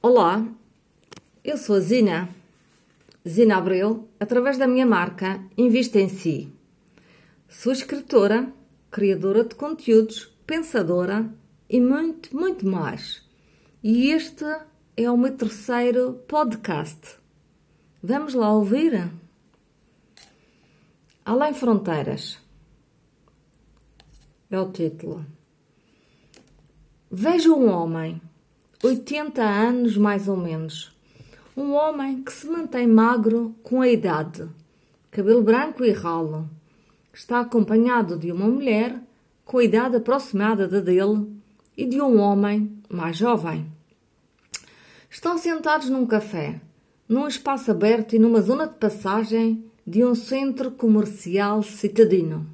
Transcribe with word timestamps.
Olá, 0.00 0.46
eu 1.42 1.58
sou 1.58 1.74
a 1.74 1.80
Zina, 1.80 2.28
Zina 3.28 3.56
Abreu, 3.56 4.08
através 4.20 4.56
da 4.56 4.64
minha 4.64 4.86
marca 4.86 5.44
Invista 5.56 5.98
em 5.98 6.08
Si. 6.08 6.52
Sou 7.48 7.72
escritora, 7.72 8.52
criadora 8.92 9.42
de 9.42 9.56
conteúdos, 9.56 10.32
pensadora 10.46 11.28
e 11.68 11.80
muito, 11.80 12.32
muito 12.32 12.64
mais. 12.64 13.28
E 13.82 14.12
este 14.12 14.44
é 14.96 15.10
o 15.10 15.16
meu 15.16 15.36
terceiro 15.36 16.12
podcast. 16.28 17.18
Vamos 18.00 18.34
lá 18.34 18.52
ouvir? 18.52 19.10
Além 21.24 21.52
Fronteiras 21.54 22.38
é 24.48 24.60
o 24.60 24.70
título. 24.70 25.26
Vejo 27.10 27.52
um 27.52 27.68
homem 27.68 28.22
80 28.82 29.42
anos 29.42 29.96
mais 29.96 30.28
ou 30.28 30.36
menos. 30.36 30.92
Um 31.56 31.72
homem 31.72 32.22
que 32.22 32.32
se 32.32 32.46
mantém 32.46 32.86
magro 32.86 33.52
com 33.60 33.80
a 33.80 33.88
idade, 33.88 34.48
cabelo 35.10 35.42
branco 35.42 35.84
e 35.84 35.90
ralo. 35.90 36.48
Está 37.12 37.40
acompanhado 37.40 38.16
de 38.16 38.30
uma 38.30 38.46
mulher 38.46 39.02
com 39.44 39.58
a 39.58 39.64
idade 39.64 39.96
aproximada 39.96 40.68
da 40.68 40.78
dele 40.78 41.26
e 41.76 41.86
de 41.86 42.00
um 42.00 42.20
homem 42.20 42.78
mais 42.88 43.16
jovem. 43.16 43.66
Estão 45.10 45.36
sentados 45.36 45.90
num 45.90 46.06
café, 46.06 46.60
num 47.08 47.26
espaço 47.26 47.72
aberto 47.72 48.14
e 48.14 48.18
numa 48.20 48.40
zona 48.40 48.68
de 48.68 48.74
passagem 48.74 49.64
de 49.84 50.04
um 50.04 50.14
centro 50.14 50.70
comercial 50.70 51.64
citadino. 51.64 52.46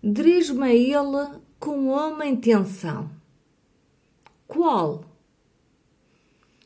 Dirijo-me 0.00 0.62
a 0.62 0.72
ele 0.72 1.40
com 1.58 1.92
uma 1.92 2.24
intenção 2.24 3.10
qual? 4.56 5.04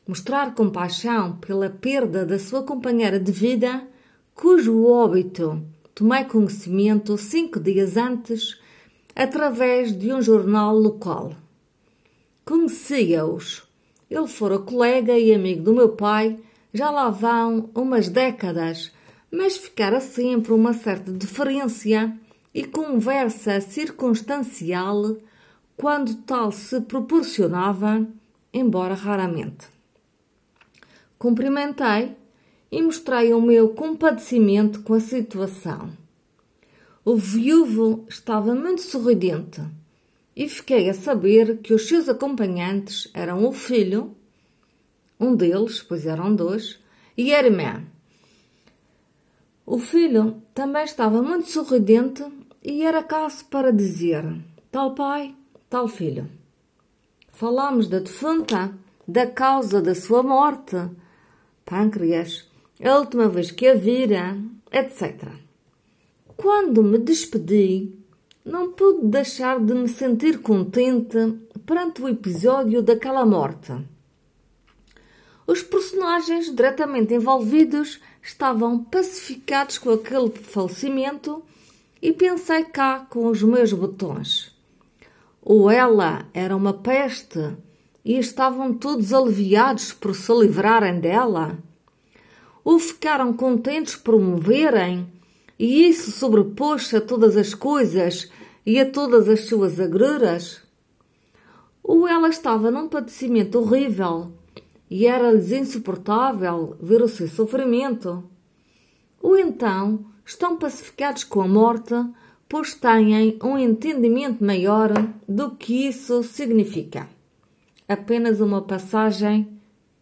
Mostrar 0.07 0.55
compaixão 0.55 1.37
pela 1.39 1.69
perda 1.69 2.25
da 2.25 2.39
sua 2.39 2.63
companheira 2.63 3.19
de 3.19 3.33
vida, 3.33 3.87
cujo 4.33 4.87
óbito 4.87 5.63
tomei 5.93 6.25
conhecimento 6.25 7.19
cinco 7.19 7.59
dias 7.59 7.97
antes 7.97 8.59
através 9.15 9.93
de 9.93 10.13
um 10.13 10.23
jornal 10.23 10.75
local. 10.75 11.35
Conhecia-os. 12.45 13.69
Ele 14.09 14.27
fora 14.27 14.59
colega 14.59 15.19
e 15.19 15.35
amigo 15.35 15.63
do 15.63 15.75
meu 15.75 15.91
pai, 15.91 16.39
já 16.73 16.91
lá 16.91 17.11
vão 17.11 17.71
umas 17.75 18.09
décadas, 18.09 18.93
mas 19.31 19.57
ficara 19.57 20.01
sempre 20.01 20.53
uma 20.53 20.73
certa 20.73 21.13
deferência 21.13 22.17
e 22.53 22.65
conversa 22.65 23.61
circunstancial 23.61 25.17
quando 25.81 26.15
tal 26.27 26.53
se 26.53 26.79
proporcionava, 26.83 28.07
embora 28.53 28.93
raramente. 28.93 29.67
Cumprimentei 31.19 32.15
e 32.71 32.83
mostrei 32.83 33.33
o 33.33 33.41
meu 33.41 33.71
compadecimento 33.71 34.83
com 34.83 34.93
a 34.93 35.01
situação. 35.01 35.91
O 37.03 37.17
viúvo 37.17 38.05
estava 38.11 38.55
muito 38.55 38.83
sorridente 38.83 39.63
e 40.37 40.47
fiquei 40.51 40.91
a 40.91 40.93
saber 40.93 41.61
que 41.63 41.73
os 41.73 41.89
seus 41.89 42.11
acompanhantes 42.11 43.11
eram 43.15 43.47
o 43.47 43.51
filho, 43.51 44.15
um 45.19 45.35
deles, 45.35 45.83
pois 45.83 46.05
eram 46.05 46.37
dois, 46.37 46.79
e 47.17 47.33
a 47.35 47.43
irmã. 47.43 47.83
O 49.65 49.79
filho 49.79 50.43
também 50.53 50.85
estava 50.85 51.23
muito 51.23 51.51
sorridente 51.51 52.23
e 52.63 52.83
era 52.83 53.03
caso 53.03 53.47
para 53.47 53.73
dizer: 53.73 54.25
Tal 54.71 54.95
pai, 54.95 55.40
tal 55.71 55.87
filho. 55.87 56.29
Falámos 57.29 57.87
da 57.87 58.01
defunta, 58.01 58.75
da 59.07 59.25
causa 59.29 59.81
da 59.81 59.95
sua 59.95 60.21
morte, 60.21 60.77
pâncreas, 61.65 62.51
a 62.83 62.99
última 62.99 63.29
vez 63.29 63.53
que 63.53 63.69
a 63.69 63.75
vira, 63.75 64.37
etc. 64.73 65.29
Quando 66.37 66.83
me 66.83 66.99
despedi, 66.99 67.95
não 68.45 68.73
pude 68.73 69.07
deixar 69.07 69.61
de 69.61 69.73
me 69.73 69.89
sentir 69.89 70.41
contente 70.41 71.39
perante 71.65 72.03
o 72.03 72.09
episódio 72.09 72.83
daquela 72.83 73.25
morte. 73.25 73.73
Os 75.47 75.63
personagens 75.63 76.53
diretamente 76.53 77.15
envolvidos 77.15 78.01
estavam 78.21 78.83
pacificados 78.83 79.79
com 79.79 79.91
aquele 79.91 80.31
falecimento 80.31 81.45
e 82.03 82.13
pensei 82.13 82.65
cá 82.65 83.07
com 83.09 83.27
os 83.27 83.43
meus 83.43 83.73
botões 83.73 84.60
ou 85.53 85.69
ela 85.69 86.29
era 86.33 86.55
uma 86.55 86.73
peste 86.73 87.57
e 88.05 88.17
estavam 88.17 88.73
todos 88.73 89.13
aliviados 89.13 89.93
por 89.93 90.15
se 90.15 90.33
livrarem 90.33 91.01
dela? 91.01 91.59
Ou 92.63 92.79
ficaram 92.79 93.33
contentes 93.33 93.97
por 93.97 94.17
me 94.17 94.39
verem 94.39 95.13
e 95.59 95.89
isso 95.89 96.13
sobrepôs-se 96.13 96.95
a 96.95 97.01
todas 97.01 97.37
as 97.37 97.53
coisas 97.53 98.31
e 98.65 98.79
a 98.79 98.89
todas 98.89 99.29
as 99.29 99.47
suas 99.47 99.81
agruras? 99.81 100.63
Ou 101.83 102.07
ela 102.07 102.29
estava 102.29 102.71
num 102.71 102.89
padecimento 102.89 103.59
horrível 103.59 104.31
e 104.89 105.05
era-lhes 105.05 105.51
insuportável 105.51 106.77
ver 106.81 107.03
o 107.03 107.09
seu 107.09 107.27
sofrimento? 107.27 108.23
Ou 109.21 109.37
então 109.37 110.07
estão 110.25 110.57
pacificados 110.57 111.25
com 111.25 111.43
a 111.43 111.49
morte 111.49 111.95
pois 112.51 112.75
têm 112.75 113.39
um 113.45 113.57
entendimento 113.57 114.45
maior 114.45 114.91
do 115.27 115.53
que 115.53 115.87
isso 115.87 116.25
significa. 116.25 117.09
Apenas 117.89 118.41
uma 118.41 118.61
passagem 118.61 119.49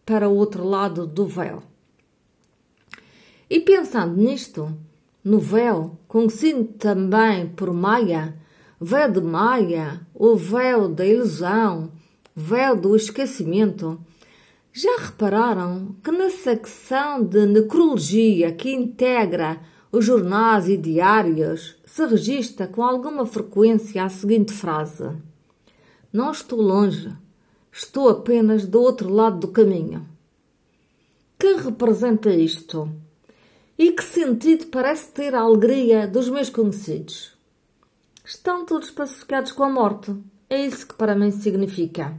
para 0.03 0.27
o 0.27 0.35
outro 0.35 0.63
lado 0.63 1.05
do 1.05 1.27
véu. 1.27 1.61
E 3.47 3.59
pensando 3.59 4.17
nisto, 4.17 4.75
no 5.23 5.37
véu, 5.37 5.95
conhecido 6.07 6.63
também 6.63 7.47
por 7.49 7.71
Maia, 7.71 8.35
véu 8.81 9.11
de 9.11 9.21
Maia, 9.21 10.01
o 10.15 10.35
véu 10.35 10.89
da 10.89 11.05
ilusão, 11.05 11.91
véu 12.35 12.75
do 12.75 12.95
esquecimento, 12.95 14.03
já 14.73 14.97
repararam 15.01 15.95
que 16.03 16.11
na 16.11 16.31
secção 16.31 17.23
de 17.23 17.45
necrologia 17.45 18.51
que 18.51 18.73
integra 18.73 19.61
os 19.91 20.05
jornais 20.05 20.67
e 20.67 20.77
diários 20.77 21.75
se 21.85 22.05
registra 22.05 22.67
com 22.67 22.83
alguma 22.83 23.25
frequência 23.25 24.03
a 24.03 24.09
seguinte 24.09 24.53
frase: 24.53 25.15
Não 26.13 26.31
estou 26.31 26.61
longe, 26.61 27.11
estou 27.71 28.09
apenas 28.09 28.67
do 28.67 28.81
outro 28.81 29.09
lado 29.09 29.39
do 29.39 29.47
caminho. 29.47 30.07
Que 31.39 31.55
representa 31.55 32.29
isto? 32.29 32.91
E 33.77 33.91
que 33.93 34.03
sentido 34.03 34.67
parece 34.67 35.09
ter 35.09 35.33
a 35.33 35.39
alegria 35.39 36.07
dos 36.07 36.29
meus 36.29 36.49
conhecidos? 36.49 37.33
Estão 38.25 38.65
todos 38.65 38.91
pacificados 38.91 39.51
com 39.53 39.63
a 39.63 39.69
morte. 39.69 40.13
É 40.49 40.65
isso 40.65 40.85
que 40.85 40.93
para 40.93 41.15
mim 41.15 41.31
significa. 41.31 42.15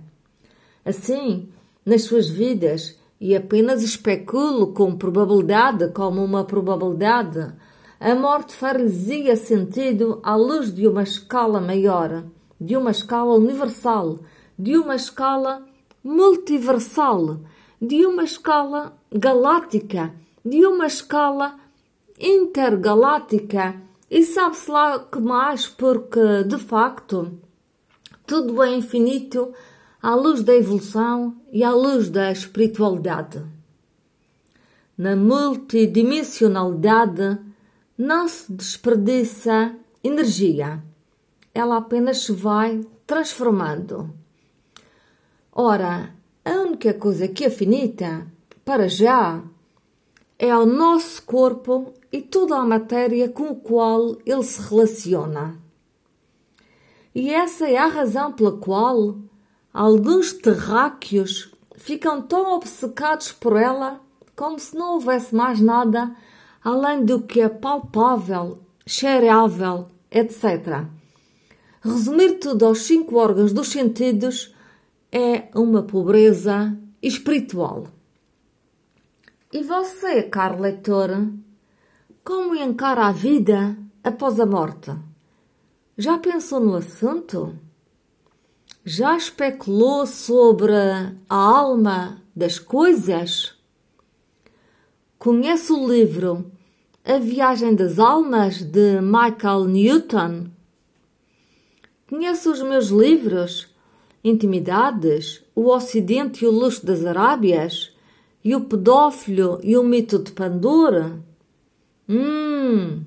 Assim, 0.84 1.50
nas 1.84 2.02
suas 2.02 2.28
vidas, 2.28 2.96
e 3.20 3.36
apenas 3.36 3.82
especulo 3.82 4.72
com 4.72 4.96
probabilidade, 4.96 5.88
como 5.92 6.24
uma 6.24 6.42
probabilidade, 6.44 7.52
a 8.00 8.14
morte 8.14 8.54
far-lhes-ia 8.54 9.36
sentido 9.36 10.20
à 10.22 10.34
luz 10.34 10.74
de 10.74 10.88
uma 10.88 11.02
escala 11.02 11.60
maior, 11.60 12.24
de 12.58 12.76
uma 12.76 12.90
escala 12.90 13.34
universal, 13.34 14.20
de 14.58 14.78
uma 14.78 14.96
escala 14.96 15.66
multiversal, 16.02 17.40
de 17.80 18.06
uma 18.06 18.24
escala 18.24 18.96
galáctica, 19.12 20.14
de 20.42 20.64
uma 20.64 20.86
escala 20.86 21.56
intergaláctica. 22.18 23.82
E 24.10 24.22
sabe-se 24.24 24.70
lá 24.70 24.98
que 24.98 25.20
mais, 25.20 25.66
porque 25.66 26.42
de 26.44 26.56
facto 26.56 27.38
tudo 28.26 28.62
é 28.62 28.72
infinito 28.72 29.52
à 30.02 30.14
luz 30.14 30.42
da 30.42 30.54
evolução 30.54 31.36
e 31.52 31.62
à 31.62 31.72
luz 31.72 32.08
da 32.08 32.32
espiritualidade. 32.32 33.44
Na 34.96 35.14
multidimensionalidade 35.14 37.38
não 37.96 38.26
se 38.28 38.52
desperdiça 38.52 39.76
energia, 40.02 40.82
ela 41.54 41.76
apenas 41.76 42.24
se 42.24 42.32
vai 42.32 42.80
transformando. 43.06 44.12
Ora, 45.52 46.12
a 46.44 46.50
única 46.50 46.92
coisa 46.94 47.28
que 47.28 47.44
é 47.44 47.50
finita, 47.50 48.26
para 48.64 48.88
já, 48.88 49.40
é 50.38 50.56
o 50.56 50.64
nosso 50.64 51.22
corpo 51.24 51.92
e 52.10 52.22
toda 52.22 52.56
a 52.56 52.64
matéria 52.64 53.28
com 53.28 53.50
o 53.50 53.56
qual 53.56 54.16
ele 54.24 54.42
se 54.42 54.62
relaciona. 54.68 55.60
E 57.14 57.28
essa 57.30 57.68
é 57.68 57.76
a 57.76 57.88
razão 57.88 58.32
pela 58.32 58.56
qual 58.56 59.18
alguns 59.72 60.32
terráqueos 60.32 61.52
ficam 61.76 62.22
tão 62.22 62.54
obcecados 62.54 63.32
por 63.32 63.56
ela 63.56 64.00
como 64.36 64.58
se 64.58 64.76
não 64.76 64.94
houvesse 64.94 65.34
mais 65.34 65.60
nada 65.60 66.14
além 66.62 67.04
do 67.04 67.22
que 67.22 67.40
é 67.40 67.48
palpável, 67.48 68.58
cheirável, 68.86 69.88
etc. 70.10 70.86
Resumir 71.82 72.38
tudo 72.38 72.66
aos 72.66 72.82
cinco 72.82 73.16
órgãos 73.16 73.52
dos 73.52 73.68
sentidos 73.68 74.54
é 75.10 75.48
uma 75.54 75.82
pobreza 75.82 76.76
espiritual. 77.02 77.86
E 79.52 79.62
você, 79.62 80.22
caro 80.22 80.60
leitor, 80.60 81.10
como 82.22 82.54
encara 82.54 83.06
a 83.06 83.12
vida 83.12 83.76
após 84.04 84.38
a 84.38 84.46
morte? 84.46 84.92
Já 85.96 86.18
pensou 86.18 86.60
no 86.60 86.76
assunto? 86.76 87.58
Já 88.84 89.14
especulou 89.14 90.06
sobre 90.06 90.72
a 90.72 91.36
alma 91.36 92.22
das 92.34 92.58
coisas? 92.58 93.54
Conhece 95.18 95.70
o 95.70 95.86
livro 95.86 96.50
A 97.04 97.18
Viagem 97.18 97.74
das 97.74 97.98
Almas 97.98 98.62
de 98.62 99.02
Michael 99.02 99.66
Newton? 99.66 100.46
Conhece 102.08 102.48
os 102.48 102.62
meus 102.62 102.86
livros 102.86 103.68
Intimidades, 104.24 105.44
O 105.54 105.68
Ocidente 105.68 106.46
e 106.46 106.48
o 106.48 106.50
Luxo 106.50 106.84
das 106.86 107.04
Arábias 107.04 107.94
e 108.42 108.56
O 108.56 108.62
Pedófilo 108.62 109.60
e 109.62 109.76
o 109.76 109.84
Mito 109.84 110.18
de 110.18 110.32
Pandora? 110.32 111.22
Hum, 112.08 113.04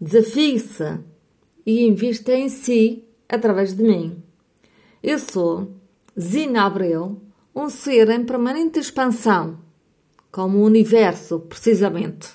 desafie-se 0.00 0.98
e 1.64 1.86
invista 1.86 2.32
em 2.32 2.48
si 2.48 3.04
através 3.28 3.74
de 3.74 3.84
mim. 3.84 4.22
Eu 5.02 5.18
sou 5.18 5.74
Zina 6.18 6.64
Abreu, 6.64 7.20
um 7.52 7.68
ser 7.68 8.08
em 8.10 8.24
permanente 8.24 8.78
expansão, 8.78 9.58
como 10.30 10.58
o 10.58 10.64
universo, 10.64 11.40
precisamente. 11.40 12.28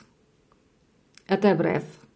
Até 1.25 1.55
breve. 1.55 2.06